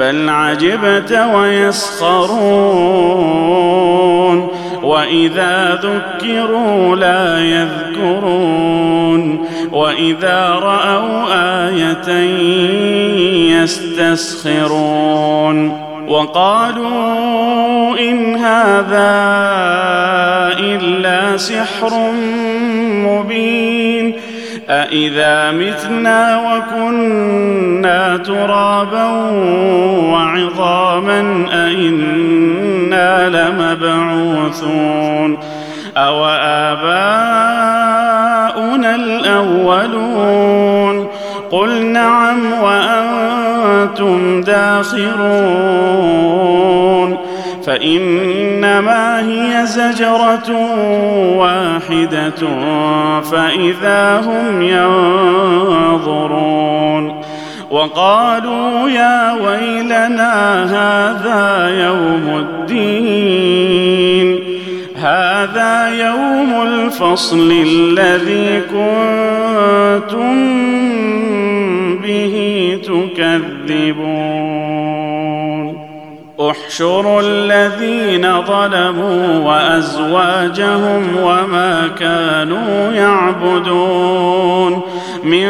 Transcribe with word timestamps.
بل 0.00 0.28
عجبت 0.28 1.12
ويسخرون 1.34 2.40
وإذا 4.82 5.74
ذكروا 5.74 6.96
لا 6.96 7.38
يذكرون 7.38 9.46
وإذا 9.72 10.48
رأوا 10.48 11.24
آية 11.68 12.08
يستسخرون 14.42 15.80
وقالوا 16.08 17.98
إن 17.98 18.36
هذا 18.36 19.10
إلا 20.58 21.36
سحر 21.36 22.12
مبين 23.04 24.16
أإذا 24.68 25.50
متنا 25.50 26.38
وكنا 26.38 27.59
ترابا 28.16 29.08
وعظاما 30.12 31.46
أإنا 31.52 33.28
لمبعوثون. 33.28 35.38
أو 35.96 36.24
آباؤنا 36.24 36.80
الأولون؟ 38.94 41.06
قل 41.50 41.82
نعم 41.82 42.38
وأنتم 42.62 44.40
داخرون. 44.40 45.70
فإنما 47.66 49.20
هي 49.20 49.66
زجرة 49.66 50.50
واحدة 51.36 52.48
فإذا 53.20 54.20
هم 54.20 54.62
ينظرون. 54.62 56.89
وقالوا 57.70 58.90
يا 58.90 59.32
ويلنا 59.32 60.64
هذا 60.64 61.68
يوم 61.84 62.38
الدين. 62.38 64.40
هذا 64.96 65.88
يوم 65.88 66.62
الفصل 66.62 67.64
الذي 67.66 68.60
كنتم 68.60 70.36
به 71.96 72.78
تكذبون. 72.84 74.20
احشروا 76.40 77.22
الذين 77.24 78.42
ظلموا 78.42 79.38
وأزواجهم 79.38 81.16
وما 81.22 81.88
كانوا 81.98 82.92
يعبدون. 82.92 84.82
من 85.24 85.48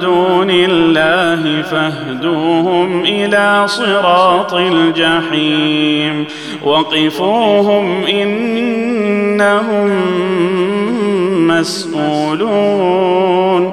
دون 0.00 0.50
الله 0.50 1.62
فاهدوهم 1.62 3.02
إلى 3.02 3.64
صراط 3.66 4.54
الجحيم. 4.54 6.26
وقفوهم 6.62 8.04
إنهم 8.04 9.90
مسؤولون. 11.48 13.72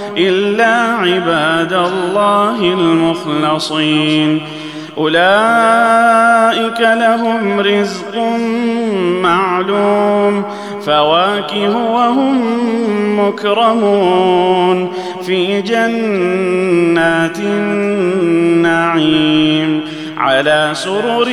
إلا 0.17 0.75
عباد 0.75 1.73
الله 1.73 2.59
المخلصين. 2.61 4.41
أولئك 4.97 6.79
لهم 6.79 7.59
رزق 7.59 8.17
معلوم 9.21 10.43
فواكه 10.85 11.77
وهم 11.77 12.39
مكرمون. 13.19 14.91
في 15.25 15.61
جنات 15.61 17.37
النعيم 17.39 18.81
على 20.17 20.69
سرر 20.73 21.29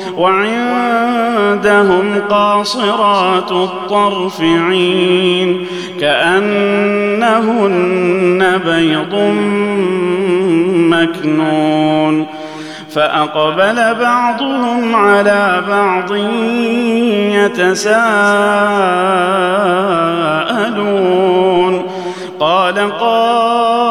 وعندهم 0.21 2.21
قاصرات 2.29 3.51
الطرف 3.51 4.41
عين 4.41 5.65
كأنهن 5.99 7.71
بيض 8.65 9.15
مكنون 10.91 12.27
فأقبل 12.91 13.95
بعضهم 13.99 14.95
على 14.95 15.63
بعض 15.69 16.15
يتساءلون 17.35 17.81
قال 22.39 22.97
قائل 22.99 23.90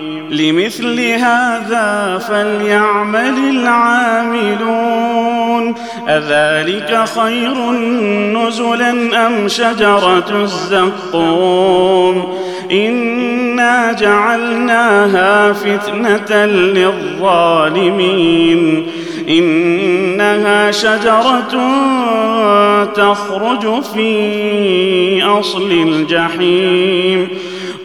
لمثل 0.31 0.99
هذا 0.99 2.21
فليعمل 2.29 3.49
العاملون. 3.49 5.21
أذلك 6.07 7.03
خير 7.15 7.71
نزلا 8.37 8.91
أم 9.27 9.47
شجرة 9.47 10.43
الزقوم؟ 10.43 12.37
إنا 12.71 13.91
جعلناها 13.91 15.53
فتنة 15.53 16.45
للظالمين. 16.45 18.11
إنها 19.29 20.71
شجرة 20.71 21.53
تخرج 22.85 23.83
في 23.83 25.23
أصل 25.23 25.71
الجحيم. 25.71 27.27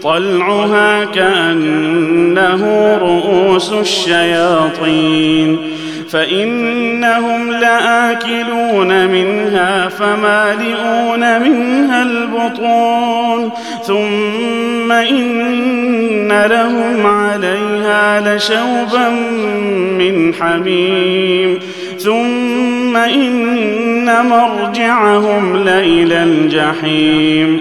طلعها 0.06 1.04
كأنه 1.04 2.94
رؤوس 2.96 3.72
الشياطين. 3.72 5.58
فإنهم 6.10 7.50
لآكلون 7.50 9.06
منها 9.06 9.88
فمالئون 9.88 11.40
منها 11.40 12.02
البطون. 12.02 13.50
ثم 13.82 14.92
إن 14.92 16.42
لهم 16.50 17.06
عليها 17.06 18.36
لشوبا 18.36 19.08
من 19.98 20.34
حميم. 20.34 21.58
ثم 21.98 22.96
إن 22.96 24.26
مرجعهم 24.26 25.56
لإلى 25.56 26.22
الجحيم. 26.22 27.60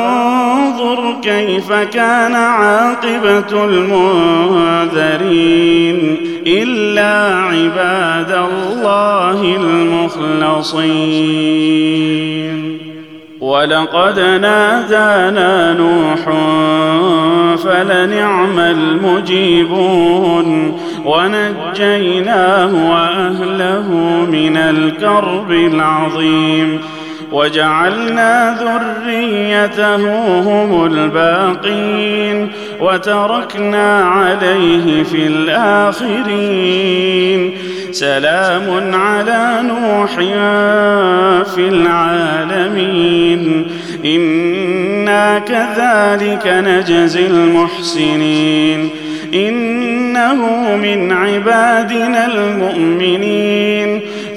كيف 1.21 1.71
كان 1.71 2.35
عاقبة 2.35 3.65
المنذرين 3.65 4.97
إلا 6.47 7.35
عباد 7.35 8.31
الله 8.31 9.55
المخلصين؟ 9.55 11.01
ولقد 13.41 14.19
نادانا 14.19 15.73
نوح 15.73 16.21
فلنعم 17.57 18.59
المجيبون 18.59 20.01
ونجيناه 21.05 22.91
وأهله 22.91 23.87
من 24.31 24.57
الكرب 24.57 25.51
العظيم. 25.51 26.79
وجعلنا 27.31 28.57
ذريته 28.59 29.95
هم 30.39 30.85
الباقين 30.85 32.51
وتركنا 32.79 34.03
عليه 34.03 35.03
في 35.03 35.27
الآخرين. 35.27 36.91
سلام 37.91 38.95
على 38.95 39.63
نوح 39.63 40.15
في 41.55 41.67
العالمين. 41.67 43.67
إنا 44.05 45.39
كذلك 45.39 46.47
نجزي 46.47 47.27
المحسنين. 47.27 48.89
إنه 49.33 50.35
من 50.75 51.11
عبادنا 51.11 52.25
المؤمنين. 52.25 54.01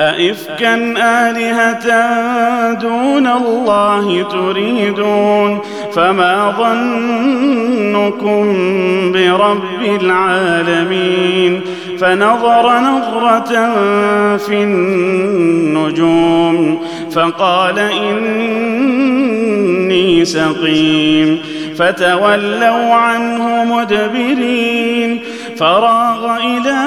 أئفكا 0.00 0.74
آلهة 0.98 1.84
دون 2.72 3.26
الله 3.26 4.22
تريدون 4.22 5.60
فما 5.92 6.54
ظنكم 6.58 8.42
برب 9.12 10.00
العالمين 10.00 11.60
فنظر 12.00 12.80
نظرة 12.80 13.52
في 14.36 14.62
النجوم 14.62 16.54
فقال 17.12 17.78
إني 17.78 19.14
سقيم 20.24 21.38
فتولوا 21.78 22.94
عنه 22.94 23.64
مدبرين 23.64 25.20
فراغ 25.56 26.36
إلى 26.36 26.86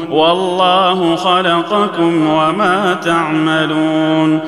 والله 0.11 1.15
خلقكم 1.15 2.27
وما 2.27 2.97
تعملون. 3.05 4.39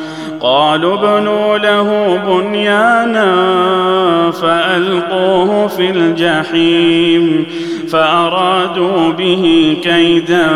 قالوا 0.42 0.94
ابنوا 0.94 1.58
له 1.58 2.20
بنيانا 2.28 3.32
فألقوه 4.32 5.68
في 5.68 5.90
الجحيم 5.90 7.46
فأرادوا 7.90 9.12
به 9.12 9.78
كيدا 9.84 10.48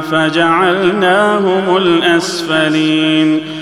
فجعلناهم 0.00 1.76
الأسفلين. 1.76 3.61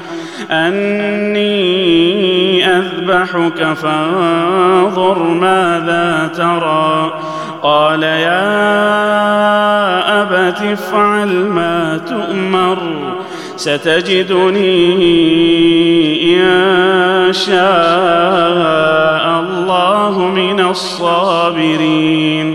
أني 0.51 1.51
أذبحك 2.67 3.73
فانظر 3.73 5.19
ماذا 5.23 6.29
ترى. 6.37 7.13
قال 7.63 8.03
يا 8.03 8.41
أبت 10.21 10.61
افعل 10.61 11.27
ما 11.27 12.01
تؤمر 12.09 12.77
ستجدني 13.55 14.81
إن 16.35 17.33
شاء 17.33 19.25
الله 19.39 20.13
من 20.35 20.59
الصابرين. 20.59 22.47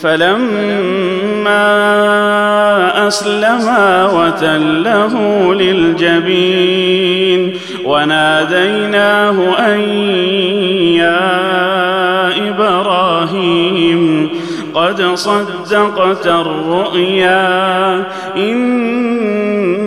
فلما 0.00 1.67
اسلما 3.08 4.06
وتله 4.06 5.14
للجبين 5.54 7.52
وناديناه 7.84 9.58
أن 9.58 9.80
يا 10.96 11.48
إبراهيم 12.48 14.30
قد 14.74 15.02
صدقت 15.14 16.26
الرؤيا 16.26 18.04
إنا 18.36 19.78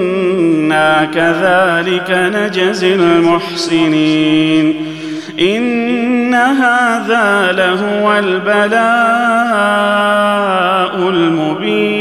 كذلك 1.14 2.12
نجزي 2.36 2.96
المحسنين 2.96 4.86
إن 5.40 6.34
هذا 6.34 7.52
لهو 7.52 8.20
البلاء 8.20 8.82
المبين 11.10 12.01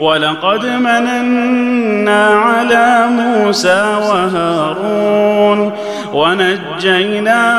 ولقد 0.00 0.66
مننا 0.66 2.26
على 2.26 3.06
موسى 3.10 3.96
وهارون 4.08 5.72
ونجيناهما 6.12 7.58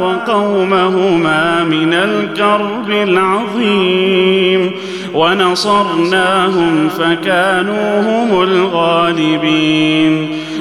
وقومهما 0.00 1.64
من 1.64 1.94
الكرب 1.94 2.90
العظيم 2.90 4.70
ونصرناهم 5.14 6.88
فكانوا 6.88 8.00
هم 8.00 8.42
الغالبين 8.42 10.36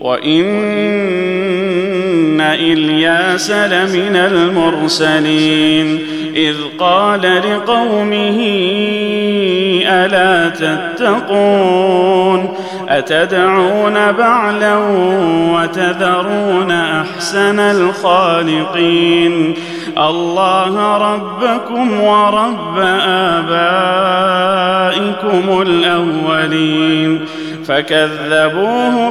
وإن 0.00 0.44
إلياس 2.40 3.50
لمن 3.50 4.16
المرسلين. 4.16 5.98
إذ 6.36 6.54
قال 6.78 7.20
لقومه 7.20 8.40
ألا 9.86 10.48
تتقون 10.48 12.48
أتدعون 12.88 14.12
بعلا 14.12 14.76
وتذرون 15.54 16.70
أحسن 16.70 17.60
الخالقين 17.60 19.54
الله 19.98 20.96
ربكم 20.96 22.00
ورب 22.00 22.78
آبائكم 23.38 23.62
الأولين 25.62 27.20
فكذبوه 27.68 29.10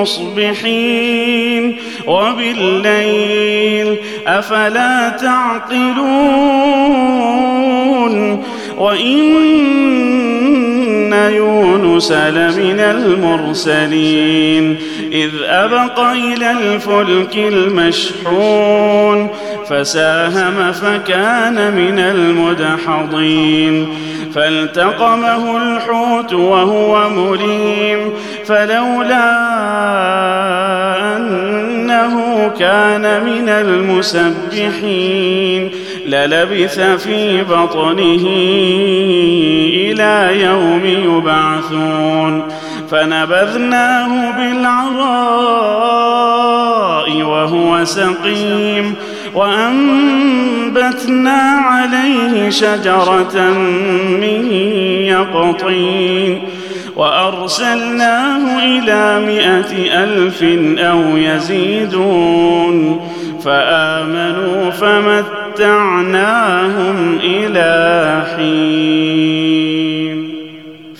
مصبحين. 0.00 1.76
وبالليل 2.06 3.96
أفلا 4.26 5.08
تعقلون. 5.08 6.10
وان 11.10 11.32
يونس 11.32 12.12
لمن 12.12 12.80
المرسلين. 12.80 14.76
إذ 15.12 15.30
أبق 15.44 16.00
إلى 16.00 16.50
الفلك 16.50 17.36
المشحون 17.36 19.28
فساهم 19.68 20.72
فكان 20.72 21.74
من 21.74 21.98
المدحضين. 21.98 23.88
فالتقمه 24.34 25.56
الحوت 25.56 26.32
وهو 26.32 27.08
مليم 27.10 28.12
فلولا 28.44 29.30
أنه 31.16 32.48
كان 32.58 33.24
من 33.24 33.48
المسبحين. 33.48 34.90
للبث 36.06 36.80
في 36.80 37.42
بطنه 37.42 38.26
إلى 39.74 40.42
يوم 40.42 40.84
يبعثون. 40.84 42.42
فنبذناه 42.90 44.30
بالعراء 44.30 44.82
وهو 47.22 47.84
سقيم. 47.84 48.94
وأنبتنا 49.34 51.40
عليه 51.60 52.50
شجرة 52.50 53.50
من 54.20 54.52
يقطين. 55.06 56.42
وأرسلناه 56.96 58.58
إلى 58.58 59.20
مائه 59.26 60.04
ألف 60.04 60.42
أو 60.78 61.16
يزيدون. 61.16 63.00
فآمنوا 63.44 64.70
فمتعناهم 65.56 67.18
إلى 67.22 68.22
حين. 68.36 70.30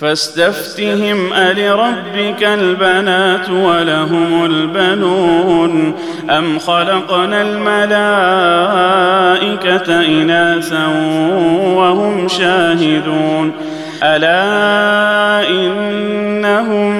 فاستفتهم 0.00 1.32
ألربك 1.32 2.42
البنات 2.42 3.50
ولهم 3.50 4.44
البنون. 4.44 5.94
أم 6.30 6.58
خلقنا 6.58 7.42
الملائكة 7.42 8.00
إناثا 10.00 10.86
وهم 11.74 12.28
شاهدون. 12.28 13.52
ألا 14.02 15.50
إنهم 15.50 16.99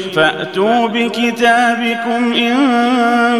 فأتوا 0.13 0.87
بكتابكم 0.87 2.33
إن 2.33 2.55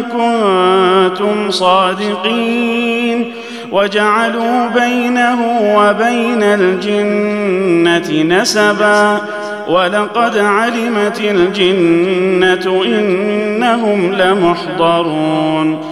كنتم 0.02 1.50
صادقين 1.50 3.32
وجعلوا 3.72 4.68
بينه 4.68 5.38
وبين 5.76 6.42
الجنة 6.42 8.22
نسبا 8.22 9.20
ولقد 9.68 10.38
علمت 10.38 11.20
الجنة 11.20 12.82
إنهم 12.84 14.12
لمحضرون 14.12 15.91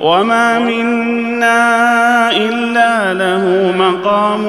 وما 0.00 0.58
منا 0.58 2.30
الا 2.30 3.14
له 3.14 3.72
مقام 3.78 4.44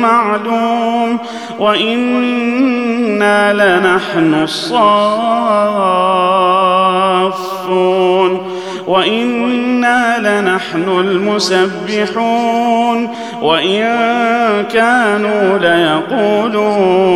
معلوم 0.00 1.18
وأنا 1.58 3.52
لنحن 3.52 4.34
الصافون 4.42 5.74
وأنا 8.86 10.18
لنحن 10.18 10.88
المسبحون 11.00 12.44
وان 13.42 13.84
كانوا 14.72 15.58
ليقولون 15.58 17.14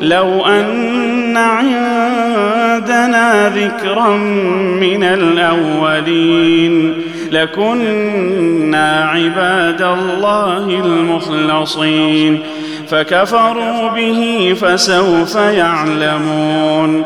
لو 0.00 0.46
ان 0.46 1.15
عندنا 1.38 3.26
ذكرا 3.48 4.16
من 4.80 5.04
الأولين 5.04 7.02
لكنا 7.32 9.04
عباد 9.04 9.82
الله 9.82 10.82
المخلصين 10.84 12.42
فكفروا 12.88 13.90
به 13.90 14.54
فسوف 14.60 15.34
يعلمون 15.34 17.04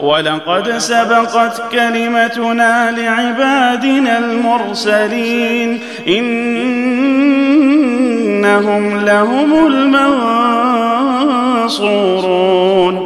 ولقد 0.00 0.78
سبقت 0.78 1.62
كلمتنا 1.72 2.90
لعبادنا 2.90 4.18
المرسلين 4.18 5.80
إنهم 6.08 6.56
لهم 9.04 9.66
المنصورون 11.66 13.05